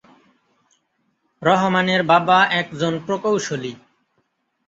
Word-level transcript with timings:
রহমানের 1.41 2.01
বাবা 2.03 2.37
একজন 2.51 2.93
প্রকৌশলী। 3.05 3.73